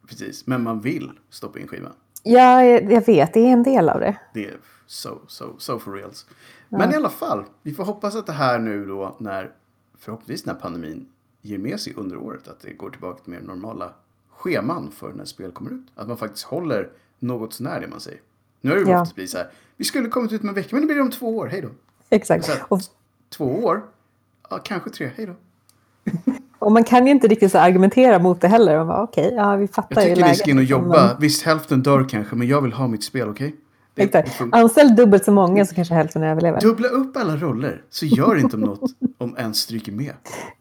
[0.08, 1.92] Precis, men man vill stoppa in skivan.
[2.22, 4.16] Ja, jag vet, det är en del av det.
[4.34, 6.26] Det är so, so, so for reals.
[6.68, 9.52] Men i alla fall, vi får hoppas att det här nu då när
[9.98, 11.08] förhoppningsvis när pandemin
[11.42, 13.92] ger med sig under året att det går tillbaka till mer normala
[14.30, 15.86] scheman för när spel kommer ut.
[15.94, 18.20] Att man faktiskt håller något sånär det man säger.
[18.60, 19.06] Nu har det ju Ja.
[19.14, 21.36] blivit så här, vi skulle kommit ut med en vecka men det blir om två
[21.36, 21.68] år, hej då.
[22.10, 22.46] Exakt.
[22.48, 22.80] Här, Och,
[23.28, 23.82] Två år?
[24.50, 25.34] Ja, kanske tre, hej då.
[26.68, 28.78] Och man kan ju inte riktigt så argumentera mot det heller.
[28.78, 30.38] Man bara, Okej, ja, vi fattar Jag ju tycker ni läget.
[30.38, 31.06] ska in och jobba.
[31.06, 33.54] men- Visst, hälften dör kanske, men jag vill ha mitt spel, okej?
[33.96, 34.32] Exakt.
[34.34, 34.58] funkar.
[34.60, 36.60] Anställ dubbelt så många så kanske hälften överlever.
[36.60, 40.12] Dubbla upp alla roller, så gör inte om något om en stryker med.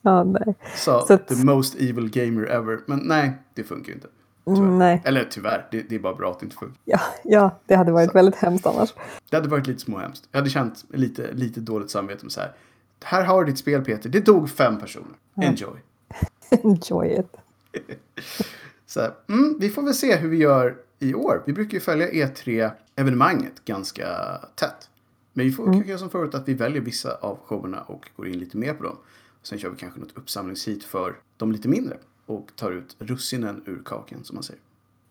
[0.02, 0.56] Ja, nej.
[0.76, 2.80] Sa Så att- the most evil gamer ever.
[2.86, 4.08] Men nej, det funkar ju inte.
[4.46, 4.62] Tyvärr.
[4.62, 5.02] Nej.
[5.06, 6.78] Eller tyvärr, det, det är bara bra att det inte funkar.
[6.86, 8.94] Ja, ja, det hade varit väldigt hemskt annars.
[9.30, 10.28] Det hade varit lite småhemskt.
[10.32, 12.52] Jag hade känt lite, lite dåligt samvete om så här.
[13.04, 15.08] Här har du ditt spel Peter, det dog fem personer.
[15.42, 15.70] Enjoy.
[16.64, 17.38] Enjoy it.
[18.86, 21.44] Så här, mm, vi får väl se hur vi gör i år.
[21.46, 24.08] Vi brukar ju följa E3-evenemanget ganska
[24.56, 24.90] tätt.
[25.34, 25.88] Men vi får Mm.
[25.88, 28.84] göra som förut att vi väljer vissa av showerna och går in lite mer på
[28.84, 28.98] dem.
[29.44, 31.98] Sen kör vi kanske något uppsamlingshit för de lite mindre.
[32.26, 34.62] Och tar ut russinen ur kakan som man säger.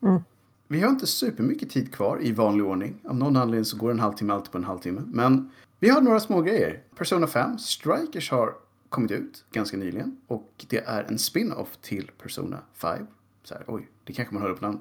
[0.02, 0.20] Mm.
[0.68, 3.00] Vi har inte supermycket tid kvar i vanlig ordning.
[3.04, 5.02] Av någon anledning så går en halvtimme alltid på en halvtimme.
[5.06, 6.82] Men vi har några små grejer.
[6.96, 8.54] Persona 5, Strikers har
[8.88, 10.16] kommit ut ganska nyligen.
[10.26, 13.06] Och det är en spin-off till Persona 5.
[13.44, 14.80] Så här, oj, det kanske man hör på namn.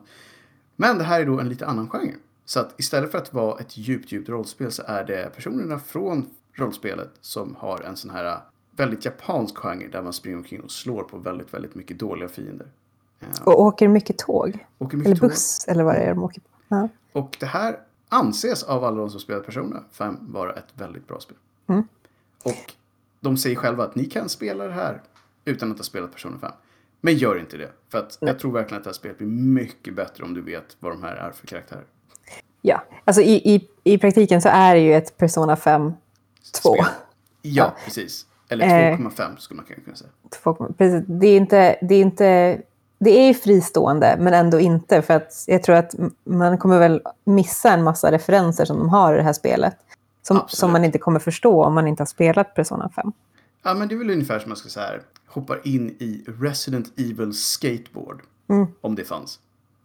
[0.76, 2.16] Men det här är då en lite annan genre.
[2.46, 6.30] Så att istället för att vara ett djupt, djupt rollspel så är det personerna från
[6.54, 8.40] rollspelet som har en sån här
[8.72, 12.68] väldigt japansk genre där man springer omkring och slår på väldigt, väldigt mycket dåliga fiender.
[13.20, 14.66] Eh, Och åker mycket tåg.
[14.78, 15.30] åker mycket Eller tåg.
[15.30, 16.48] buss, eller vad det är de åker på.
[16.68, 16.90] Ja.
[17.12, 21.20] Och det här anses av alla de som spelar Persona 5 vara ett väldigt bra
[21.20, 21.38] spel.
[21.68, 21.88] Mm.
[22.44, 22.74] Och
[23.26, 25.02] de säger själva att ni kan spela det här
[25.46, 26.52] utan att ha spelat Persona 5.
[27.02, 27.70] Men gör inte det.
[27.92, 30.78] För att jag tror verkligen att det här spelet blir mycket bättre om du vet
[30.80, 31.84] vad de här är för karaktärer.
[32.62, 35.94] ja, alltså i, i, i praktiken så är det ju ett Persona 5
[36.64, 36.74] 2.
[36.74, 36.86] Spel.
[37.42, 38.26] Ja, precis.
[38.50, 38.98] Eller Eh.
[38.98, 40.10] 2,5 skulle man kunna säga.
[40.44, 41.04] Två- Precis.
[41.08, 41.76] Det är inte...
[41.82, 42.62] Det är inte
[43.00, 45.02] det är fristående, men ändå inte.
[45.02, 49.14] För att jag tror att man kommer väl missa en massa referenser som de har
[49.14, 49.76] i det här spelet.
[50.28, 50.60] Som, Absolut.
[50.60, 53.12] som man inte kommer förstå om man inte har spelat Persona 5.
[53.64, 55.02] Ja, men det är väl ungefär som man ska säga här.
[55.28, 58.22] Hoppar in i Resident Evil Skateboard.
[58.50, 58.68] Mm.
[58.82, 59.40] Om det fanns.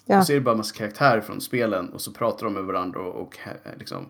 [0.04, 0.18] Ja.
[0.18, 2.64] Och så är det bara en massa karaktärer från spelen och så pratar de med
[2.64, 4.06] varandra och, och eh, liksom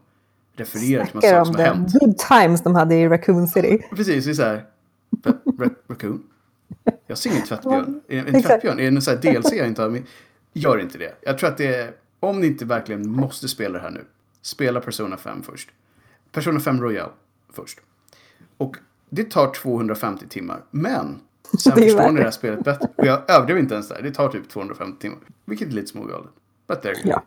[0.57, 1.93] refererar till massa saker om som har hänt.
[2.01, 3.79] good times de hade i Raccoon City.
[3.97, 4.65] Precis, det är så här.
[5.23, 6.23] Ra- ra- Raccoon?
[7.07, 8.01] Jag ser ingen tvättbjörn.
[8.09, 8.79] Är det En tvättbjörn?
[8.79, 10.03] Är det en sån här DLC jag inte har?
[10.53, 11.15] Gör inte det.
[11.23, 14.05] Jag tror att det är, om ni inte verkligen måste spela det här nu,
[14.43, 15.71] spela Persona 5 först.
[16.33, 17.11] Persona 5 Royal
[17.53, 17.81] först.
[18.57, 18.77] Och
[19.11, 21.21] det tar 250 timmar, men
[21.59, 22.89] sen förstår ni det här spelet bättre.
[22.97, 24.03] Och jag överdrev inte ens där.
[24.03, 25.19] Det tar typ 250 timmar.
[25.45, 26.31] Vilket är lite smågalet.
[26.69, 27.03] But there you.
[27.05, 27.23] Ja.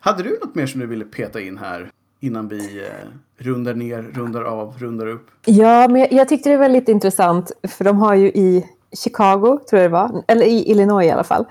[0.00, 1.90] Hade du något mer som du ville peta in här
[2.20, 2.90] innan vi eh,
[3.36, 5.30] rundar ner, rundar av, rundar upp?
[5.44, 9.58] Ja, men jag, jag tyckte det var lite intressant, för de har ju i Chicago,
[9.70, 11.44] tror jag det var, eller i Illinois i alla fall,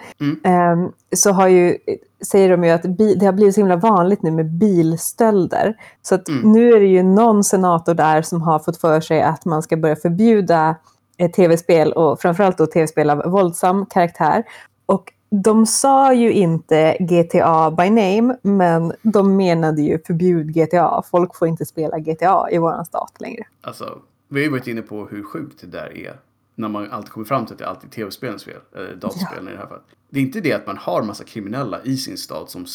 [0.43, 1.77] ehm, så har ju,
[2.25, 5.75] säger de ju att bi, det har blivit så himla vanligt nu med bilstölder.
[6.01, 9.45] Så att nu är det ju någon senator där som har fått för sig att
[9.45, 10.75] man ska börja förbjuda
[11.17, 14.43] eh, tv-spel och framförallt då tv-spel av våldsam karaktär.
[14.86, 21.03] Och de sa ju inte GTA by name, men de menade ju förbjud GTA.
[21.12, 23.43] Folk får inte spela GTA i våran stat längre.
[23.62, 26.19] Alltså, vi har ju varit inne på hur sjukt det där är.
[26.56, 28.60] När man alltid kommer fram till att det alltid är tv-spelens fel.
[28.76, 29.84] Eller dataspelen i det här fallet.
[30.10, 32.66] Det är inte det att man har massa kriminella i sin stad som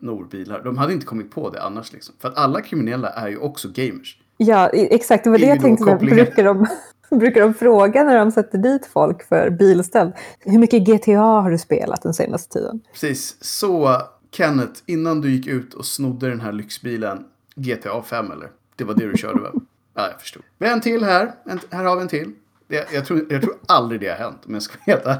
[0.00, 0.62] snor bilar.
[0.64, 2.14] De hade inte kommit på det annars liksom.
[2.18, 4.18] För att alla kriminella är ju också gamers.
[4.36, 5.24] Ja, exakt.
[5.24, 5.84] Det var det jag tänkte.
[5.84, 6.14] kopplingar.
[6.16, 6.66] Brukar de,
[7.18, 10.12] brukar de fråga när de sätter dit folk för bilstöld?
[10.40, 12.80] Hur mycket GTA har du spelat den senaste tiden?
[12.92, 13.36] Precis.
[13.44, 17.24] Så Kenneth, innan du gick ut och snodde den här lyxbilen.
[17.54, 18.50] GTA 5 eller?
[18.76, 19.52] Det var det du körde väl?
[19.94, 20.42] Ja, jag förstod.
[20.58, 21.32] Vi har en till här.
[21.44, 22.32] En, här har vi en till.
[22.68, 25.18] Det, jag, tror, jag tror aldrig det har hänt om jag ska veta.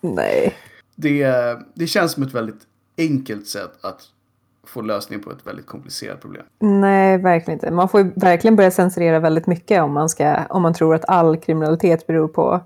[0.00, 0.54] Nej.
[0.94, 1.26] Det,
[1.74, 2.60] det känns som ett väldigt
[2.98, 4.02] enkelt sätt att
[4.66, 6.42] få lösning på ett väldigt komplicerat problem.
[6.58, 7.70] Nej, verkligen inte.
[7.70, 11.36] Man får verkligen börja censurera väldigt mycket om man, ska, om man tror att all
[11.36, 12.60] kriminalitet beror på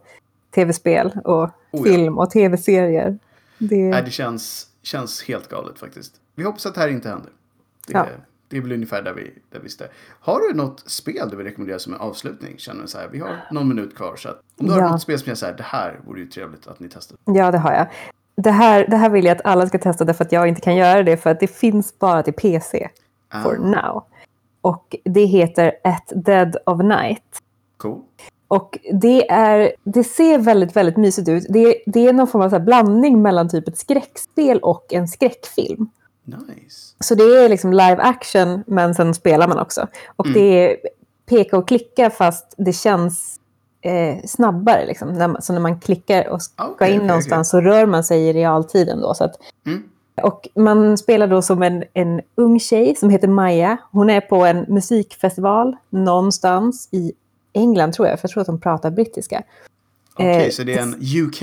[0.55, 1.83] tv-spel och Oh ja.
[1.85, 3.19] film och tv-serier.
[3.59, 6.15] Det, Nej, det känns, känns helt galet faktiskt.
[6.35, 7.31] Vi hoppas att det här inte händer.
[7.87, 8.07] Det, Ja.
[8.49, 9.87] Det är väl ungefär där vi, där vi står.
[10.21, 12.55] Har du något spel du vill rekommendera som en avslutning?
[12.59, 14.17] Känner du så här, vi har någon minut kvar.
[14.17, 14.91] Så att om du har Ja.
[14.91, 17.19] något spel som så här, det här vore ju trevligt att ni testar.
[17.25, 17.87] Ja, det har jag.
[18.37, 20.77] Det här, det här vill jag att alla ska testa därför att jag inte kan
[20.77, 22.89] göra det för att det finns bara till PC
[23.43, 24.05] for Ah, now.
[24.61, 27.23] Och det heter At Dead of Night.
[27.77, 28.03] cool.
[28.49, 31.47] Och det, är, det ser väldigt, väldigt mysigt ut.
[31.49, 35.89] Det, det är någon form av blandning mellan typ ett skräckspel och en skräckfilm.
[36.37, 36.95] Nice.
[37.01, 39.87] Så det är liksom live action, men sen spelar man också.
[40.17, 40.39] Och Mm.
[40.41, 40.77] det är
[41.27, 43.41] peka och klicka fast det känns
[43.81, 44.87] eh, snabbare.
[44.87, 45.09] Liksom.
[45.13, 48.05] När man, så när man klickar och ska Okej, in okej, någonstans så rör man
[48.05, 49.15] sig i realtid ändå.
[49.15, 49.35] Så att,
[49.67, 49.83] Mm.
[50.23, 53.77] och man spelar då som en, en ung tjej som heter Maja.
[53.93, 57.13] Hon är på en musikfestival någonstans i
[57.53, 59.43] England tror jag, för jag tror att de pratar brittiska.
[60.15, 61.43] Okej, Eh, så det är en UK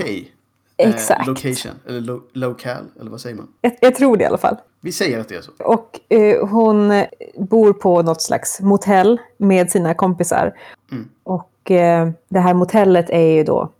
[0.76, 1.26] eh, Exakt.
[1.26, 3.48] location, eller lo local, eller vad säger man?
[3.60, 4.56] Jag, jag tror det i alla fall.
[4.80, 5.52] Vi säger att det är så.
[5.58, 7.04] Och eh, hon
[7.38, 10.52] bor på något slags motell med sina kompisar.
[10.92, 11.08] Mm.
[11.22, 13.70] Och eh, det här motellet är ju då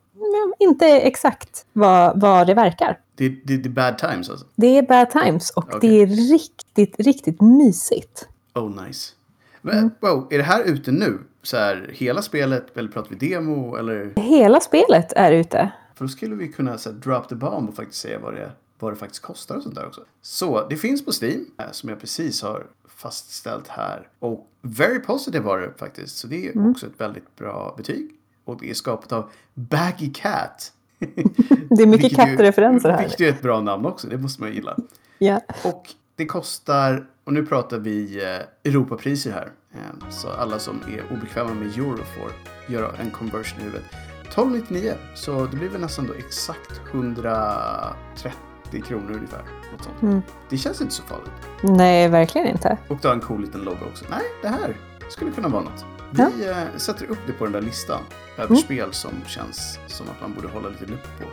[0.58, 2.98] inte exakt vad, vad det verkar.
[3.14, 4.46] Det, det, det är bad times alltså.
[4.54, 5.90] Det är bad times och Okej.
[5.90, 8.28] det är riktigt, riktigt mysigt.
[8.54, 9.12] Oh nice.
[9.62, 9.90] Men, Mm.
[10.00, 11.18] wow, är det här ute nu?
[11.42, 13.76] Så här, hela spelet, eller pratar vi demo?
[13.76, 14.12] Eller?
[14.16, 15.70] Hela spelet är ute.
[15.96, 18.52] För då skulle vi kunna så här, drop the bomb och faktiskt säga vad det,
[18.78, 20.04] vad det faktiskt kostar och sånt där också.
[20.22, 24.08] Så det finns på Steam, eh, som jag precis har fastställt här.
[24.18, 26.16] Och very positive var det faktiskt.
[26.16, 26.70] Så det är Mm.
[26.70, 28.10] också ett väldigt bra betyg.
[28.44, 30.72] Och det är skapat av Baggy Cat.
[31.70, 33.00] Det är mycket kattreferenser här.
[33.02, 34.76] Vilket är ett bra namn också, det måste man gilla.
[35.18, 35.40] Ja.
[35.64, 39.50] Och det kostar, och nu pratar vi eh, Europapriser här.
[39.74, 42.32] Eh, så alla som är obekväma med euro får
[42.74, 43.84] göra en conversion i huvudet.
[44.34, 49.42] 12,99 så det blir väl nästan då exakt 130 kronor ungefär.
[49.72, 50.02] Något sånt.
[50.02, 50.22] Mm.
[50.48, 51.32] Det känns inte så farligt.
[51.62, 52.76] Nej, verkligen inte.
[52.88, 54.04] Och du har en cool liten logga också.
[54.10, 54.76] Nej, det här
[55.08, 55.84] skulle kunna vara något.
[56.10, 58.00] Vi eh, sätter upp det på den där listan
[58.36, 58.56] över Mm.
[58.58, 61.24] spel som känns som att man borde hålla lite lupp på.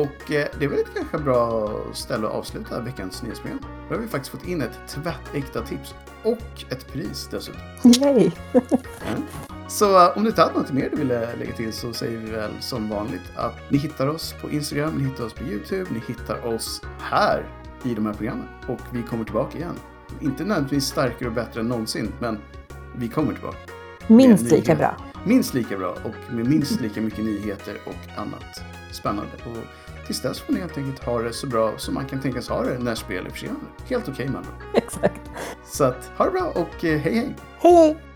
[0.00, 3.58] Och eh, det är väl ett ganska bra ställe att avsluta veckans nyhetsprogram.
[3.88, 7.60] Då har vi faktiskt fått in ett tvättäkta tips och ett pris dessutom.
[7.84, 8.30] Yay!
[8.52, 9.22] Mm.
[9.68, 12.50] Så om du inte hade något mer du ville lägga till så säger vi väl
[12.60, 16.46] som vanligt att ni hittar oss på Instagram, ni hittar oss på YouTube, ni hittar
[16.46, 17.48] oss här
[17.84, 18.48] i de här programmen.
[18.68, 19.74] Och vi kommer tillbaka igen.
[20.20, 22.38] Inte nödvändigtvis starkare och bättre än någonsin, men
[22.96, 23.58] vi kommer tillbaka.
[24.06, 24.96] Minst lika bra.
[25.26, 29.32] Minst lika bra och med minst lika mycket nyheter och annat spännande.
[29.44, 29.64] Och
[30.06, 32.64] tills dess får ni helt enkelt ha det så bra som man kan tänkas ha
[32.64, 33.60] det när spel är försenade.
[33.88, 34.46] Helt okej man.
[34.74, 35.20] Exakt.
[35.64, 37.36] Så att ha det bra och eh, hej hej!
[37.60, 38.13] Hej, hej!